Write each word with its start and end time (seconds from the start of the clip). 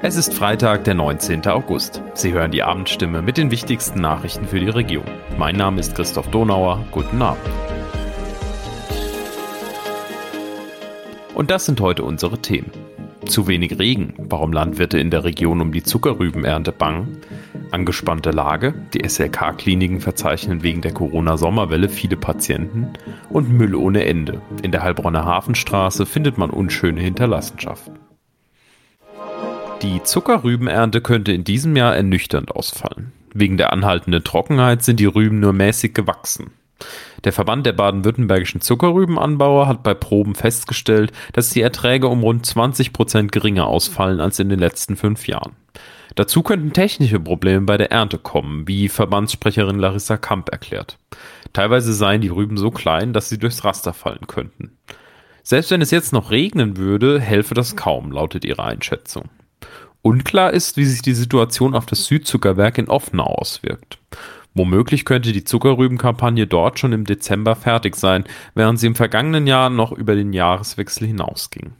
Es 0.00 0.16
ist 0.16 0.34
Freitag, 0.34 0.84
der 0.84 0.94
19. 0.94 1.46
August. 1.46 2.02
Sie 2.14 2.32
hören 2.32 2.50
die 2.50 2.62
Abendstimme 2.62 3.22
mit 3.22 3.36
den 3.36 3.50
wichtigsten 3.50 4.00
Nachrichten 4.00 4.46
für 4.46 4.58
die 4.58 4.68
Region. 4.68 5.04
Mein 5.38 5.56
Name 5.56 5.78
ist 5.78 5.94
Christoph 5.94 6.28
Donauer. 6.30 6.84
Guten 6.90 7.20
Abend. 7.22 7.42
Und 11.34 11.50
das 11.50 11.66
sind 11.66 11.80
heute 11.80 12.02
unsere 12.02 12.38
Themen. 12.38 12.70
Zu 13.26 13.46
wenig 13.46 13.78
Regen, 13.78 14.14
warum 14.18 14.52
Landwirte 14.52 14.98
in 14.98 15.10
der 15.10 15.24
Region 15.24 15.60
um 15.60 15.70
die 15.70 15.82
Zuckerrübenernte 15.82 16.72
bangen. 16.72 17.18
Angespannte 17.70 18.32
Lage, 18.32 18.74
die 18.92 19.08
SLK-Kliniken 19.08 20.00
verzeichnen 20.00 20.62
wegen 20.62 20.80
der 20.80 20.92
Corona-Sommerwelle 20.92 21.88
viele 21.88 22.16
Patienten. 22.16 22.88
Und 23.28 23.50
Müll 23.50 23.74
ohne 23.74 24.04
Ende. 24.04 24.42
In 24.62 24.72
der 24.72 24.82
Heilbronner 24.82 25.24
Hafenstraße 25.24 26.06
findet 26.06 26.38
man 26.38 26.50
unschöne 26.50 27.00
Hinterlassenschaften. 27.00 28.01
Die 29.82 30.00
Zuckerrübenernte 30.00 31.00
könnte 31.00 31.32
in 31.32 31.42
diesem 31.42 31.74
Jahr 31.74 31.96
ernüchternd 31.96 32.52
ausfallen. 32.52 33.10
Wegen 33.34 33.56
der 33.56 33.72
anhaltenden 33.72 34.22
Trockenheit 34.22 34.84
sind 34.84 35.00
die 35.00 35.06
Rüben 35.06 35.40
nur 35.40 35.52
mäßig 35.52 35.92
gewachsen. 35.92 36.52
Der 37.24 37.32
Verband 37.32 37.66
der 37.66 37.72
baden-württembergischen 37.72 38.60
Zuckerrübenanbauer 38.60 39.66
hat 39.66 39.82
bei 39.82 39.94
Proben 39.94 40.36
festgestellt, 40.36 41.10
dass 41.32 41.50
die 41.50 41.62
Erträge 41.62 42.06
um 42.06 42.22
rund 42.22 42.46
20 42.46 42.92
Prozent 42.92 43.32
geringer 43.32 43.66
ausfallen 43.66 44.20
als 44.20 44.38
in 44.38 44.48
den 44.48 44.60
letzten 44.60 44.94
fünf 44.94 45.26
Jahren. 45.26 45.56
Dazu 46.14 46.42
könnten 46.44 46.72
technische 46.72 47.18
Probleme 47.18 47.62
bei 47.62 47.76
der 47.76 47.90
Ernte 47.90 48.18
kommen, 48.18 48.68
wie 48.68 48.88
Verbandssprecherin 48.88 49.80
Larissa 49.80 50.16
Kamp 50.16 50.50
erklärt. 50.50 50.96
Teilweise 51.52 51.92
seien 51.92 52.20
die 52.20 52.28
Rüben 52.28 52.56
so 52.56 52.70
klein, 52.70 53.12
dass 53.12 53.28
sie 53.28 53.38
durchs 53.38 53.64
Raster 53.64 53.94
fallen 53.94 54.28
könnten. 54.28 54.76
Selbst 55.42 55.72
wenn 55.72 55.82
es 55.82 55.90
jetzt 55.90 56.12
noch 56.12 56.30
regnen 56.30 56.76
würde, 56.76 57.20
helfe 57.20 57.54
das 57.54 57.74
kaum, 57.74 58.12
lautet 58.12 58.44
ihre 58.44 58.62
Einschätzung. 58.62 59.28
Unklar 60.02 60.52
ist, 60.52 60.76
wie 60.76 60.84
sich 60.84 61.00
die 61.00 61.14
Situation 61.14 61.74
auf 61.74 61.86
das 61.86 62.06
Südzuckerwerk 62.06 62.76
in 62.78 62.88
Offenau 62.88 63.24
auswirkt. 63.24 63.98
Womöglich 64.54 65.04
könnte 65.04 65.32
die 65.32 65.44
Zuckerrübenkampagne 65.44 66.46
dort 66.46 66.78
schon 66.78 66.92
im 66.92 67.04
Dezember 67.04 67.54
fertig 67.54 67.94
sein, 67.96 68.24
während 68.54 68.80
sie 68.80 68.88
im 68.88 68.96
vergangenen 68.96 69.46
Jahr 69.46 69.70
noch 69.70 69.92
über 69.92 70.14
den 70.14 70.32
Jahreswechsel 70.32 71.06
hinausging. 71.06 71.72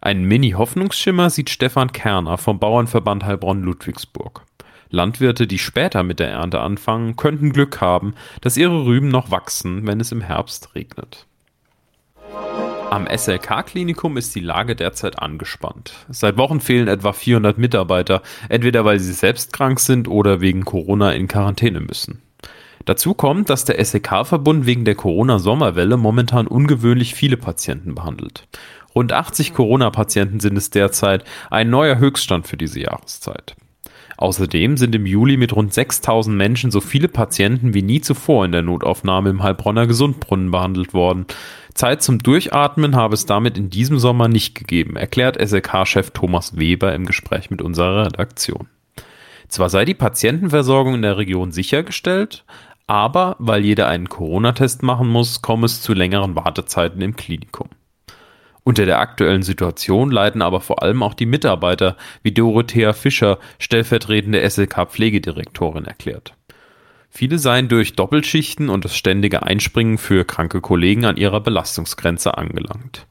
Einen 0.00 0.24
Mini-Hoffnungsschimmer 0.24 1.30
sieht 1.30 1.48
Stefan 1.48 1.92
Kerner 1.92 2.36
vom 2.36 2.58
Bauernverband 2.58 3.24
Heilbronn-Ludwigsburg. 3.24 4.42
Landwirte, 4.90 5.46
die 5.46 5.58
später 5.58 6.02
mit 6.02 6.18
der 6.18 6.30
Ernte 6.30 6.60
anfangen, 6.60 7.16
könnten 7.16 7.52
Glück 7.52 7.80
haben, 7.80 8.14
dass 8.40 8.56
ihre 8.56 8.84
Rüben 8.84 9.08
noch 9.08 9.30
wachsen, 9.30 9.86
wenn 9.86 10.00
es 10.00 10.12
im 10.12 10.20
Herbst 10.20 10.74
regnet. 10.74 11.26
Am 12.92 13.06
SLK-Klinikum 13.06 14.18
ist 14.18 14.34
die 14.34 14.40
Lage 14.40 14.76
derzeit 14.76 15.18
angespannt. 15.18 15.94
Seit 16.10 16.36
Wochen 16.36 16.60
fehlen 16.60 16.88
etwa 16.88 17.14
400 17.14 17.56
Mitarbeiter, 17.56 18.20
entweder 18.50 18.84
weil 18.84 18.98
sie 18.98 19.14
selbst 19.14 19.54
krank 19.54 19.80
sind 19.80 20.08
oder 20.08 20.42
wegen 20.42 20.66
Corona 20.66 21.12
in 21.12 21.26
Quarantäne 21.26 21.80
müssen. 21.80 22.20
Dazu 22.84 23.14
kommt, 23.14 23.48
dass 23.48 23.64
der 23.64 23.82
SLK-Verbund 23.82 24.66
wegen 24.66 24.84
der 24.84 24.94
Corona-Sommerwelle 24.94 25.96
momentan 25.96 26.46
ungewöhnlich 26.46 27.14
viele 27.14 27.38
Patienten 27.38 27.94
behandelt. 27.94 28.46
Rund 28.94 29.14
80 29.14 29.54
Corona-Patienten 29.54 30.40
sind 30.40 30.58
es 30.58 30.68
derzeit, 30.68 31.24
ein 31.48 31.70
neuer 31.70 31.96
Höchststand 31.96 32.46
für 32.46 32.58
diese 32.58 32.80
Jahreszeit. 32.80 33.56
Außerdem 34.22 34.76
sind 34.76 34.94
im 34.94 35.04
Juli 35.06 35.36
mit 35.36 35.56
rund 35.56 35.74
6000 35.74 36.36
Menschen 36.36 36.70
so 36.70 36.80
viele 36.80 37.08
Patienten 37.08 37.74
wie 37.74 37.82
nie 37.82 38.00
zuvor 38.00 38.44
in 38.44 38.52
der 38.52 38.62
Notaufnahme 38.62 39.30
im 39.30 39.42
Heilbronner 39.42 39.88
Gesundbrunnen 39.88 40.50
behandelt 40.50 40.94
worden. 40.94 41.26
Zeit 41.74 42.02
zum 42.02 42.18
Durchatmen 42.18 42.96
habe 42.96 43.14
es 43.14 43.26
damit 43.26 43.56
in 43.56 43.70
diesem 43.70 43.98
Sommer 43.98 44.28
nicht 44.28 44.54
gegeben, 44.54 44.96
erklärt 44.96 45.40
SLK-Chef 45.40 46.10
Thomas 46.10 46.56
Weber 46.56 46.94
im 46.94 47.06
Gespräch 47.06 47.50
mit 47.50 47.62
unserer 47.62 48.06
Redaktion. 48.06 48.68
Zwar 49.48 49.68
sei 49.68 49.84
die 49.84 49.94
Patientenversorgung 49.94 50.94
in 50.94 51.02
der 51.02 51.18
Region 51.18 51.52
sichergestellt, 51.52 52.44
aber 52.86 53.36
weil 53.38 53.64
jeder 53.64 53.88
einen 53.88 54.08
Corona-Test 54.08 54.82
machen 54.82 55.08
muss, 55.08 55.42
komme 55.42 55.66
es 55.66 55.82
zu 55.82 55.94
längeren 55.94 56.34
Wartezeiten 56.34 57.00
im 57.00 57.16
Klinikum. 57.16 57.68
Unter 58.64 58.86
der 58.86 59.00
aktuellen 59.00 59.42
Situation 59.42 60.10
leiden 60.10 60.40
aber 60.40 60.60
vor 60.60 60.82
allem 60.82 61.02
auch 61.02 61.14
die 61.14 61.26
Mitarbeiter, 61.26 61.96
wie 62.22 62.32
Dorothea 62.32 62.92
Fischer, 62.92 63.38
stellvertretende 63.58 64.48
SLK-Pflegedirektorin, 64.48 65.84
erklärt. 65.84 66.34
Viele 67.14 67.38
seien 67.38 67.68
durch 67.68 67.94
Doppelschichten 67.94 68.70
und 68.70 68.86
das 68.86 68.96
ständige 68.96 69.42
Einspringen 69.42 69.98
für 69.98 70.24
kranke 70.24 70.62
Kollegen 70.62 71.04
an 71.04 71.18
ihrer 71.18 71.40
Belastungsgrenze 71.40 72.38
angelangt. 72.38 73.06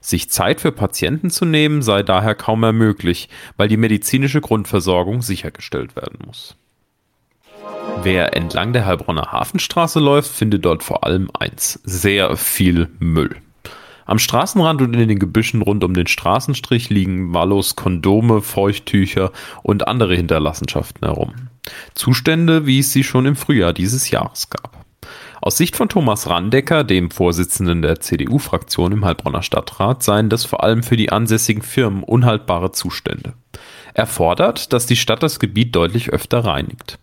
Sich 0.00 0.28
Zeit 0.28 0.60
für 0.60 0.72
Patienten 0.72 1.30
zu 1.30 1.44
nehmen 1.44 1.80
sei 1.80 2.02
daher 2.02 2.34
kaum 2.34 2.60
mehr 2.60 2.72
möglich, 2.72 3.28
weil 3.56 3.68
die 3.68 3.76
medizinische 3.76 4.40
Grundversorgung 4.40 5.22
sichergestellt 5.22 5.94
werden 5.94 6.18
muss. 6.26 6.56
Wer 8.02 8.36
entlang 8.36 8.72
der 8.72 8.86
Heilbronner 8.86 9.30
Hafenstraße 9.30 10.00
läuft, 10.00 10.32
findet 10.32 10.64
dort 10.64 10.82
vor 10.82 11.04
allem 11.04 11.30
eins, 11.32 11.80
sehr 11.84 12.36
viel 12.36 12.88
Müll. 12.98 13.36
Am 14.04 14.18
Straßenrand 14.18 14.82
und 14.82 14.94
in 14.94 15.08
den 15.08 15.20
Gebüschen 15.20 15.62
rund 15.62 15.84
um 15.84 15.94
den 15.94 16.08
Straßenstrich 16.08 16.90
liegen 16.90 17.32
wahllos 17.32 17.76
Kondome, 17.76 18.42
Feuchttücher 18.42 19.30
und 19.62 19.86
andere 19.86 20.16
Hinterlassenschaften 20.16 21.06
herum. 21.06 21.34
Zustände, 21.94 22.66
wie 22.66 22.80
es 22.80 22.92
sie 22.92 23.04
schon 23.04 23.26
im 23.26 23.36
Frühjahr 23.36 23.72
dieses 23.72 24.10
Jahres 24.10 24.50
gab. 24.50 24.84
Aus 25.40 25.58
Sicht 25.58 25.76
von 25.76 25.90
Thomas 25.90 26.28
Randecker, 26.28 26.84
dem 26.84 27.10
Vorsitzenden 27.10 27.82
der 27.82 28.00
CDU-Fraktion 28.00 28.92
im 28.92 29.04
Heilbronner 29.04 29.42
Stadtrat, 29.42 30.02
seien 30.02 30.30
das 30.30 30.46
vor 30.46 30.64
allem 30.64 30.82
für 30.82 30.96
die 30.96 31.12
ansässigen 31.12 31.62
Firmen 31.62 32.02
unhaltbare 32.02 32.72
Zustände. 32.72 33.34
Er 33.92 34.06
fordert, 34.06 34.72
dass 34.72 34.86
die 34.86 34.96
Stadt 34.96 35.22
das 35.22 35.38
Gebiet 35.38 35.76
deutlich 35.76 36.10
öfter 36.10 36.46
reinigt. 36.46 36.98